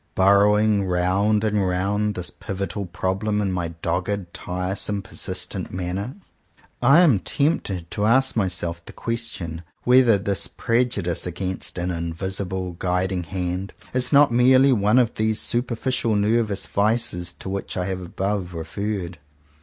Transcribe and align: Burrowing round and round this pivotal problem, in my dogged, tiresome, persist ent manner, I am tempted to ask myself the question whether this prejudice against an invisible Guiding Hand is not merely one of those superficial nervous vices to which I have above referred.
Burrowing 0.15 0.85
round 0.87 1.43
and 1.43 1.67
round 1.67 2.15
this 2.15 2.31
pivotal 2.31 2.87
problem, 2.87 3.39
in 3.39 3.51
my 3.51 3.67
dogged, 3.83 4.33
tiresome, 4.33 5.03
persist 5.03 5.53
ent 5.53 5.71
manner, 5.71 6.15
I 6.81 7.01
am 7.01 7.19
tempted 7.19 7.91
to 7.91 8.05
ask 8.07 8.35
myself 8.35 8.83
the 8.83 8.93
question 8.93 9.61
whether 9.83 10.17
this 10.17 10.47
prejudice 10.47 11.27
against 11.27 11.77
an 11.77 11.91
invisible 11.91 12.71
Guiding 12.79 13.25
Hand 13.25 13.73
is 13.93 14.11
not 14.11 14.31
merely 14.31 14.73
one 14.73 14.97
of 14.97 15.13
those 15.13 15.37
superficial 15.37 16.15
nervous 16.15 16.65
vices 16.65 17.31
to 17.33 17.47
which 17.47 17.77
I 17.77 17.85
have 17.85 18.01
above 18.01 18.55
referred. 18.55 19.19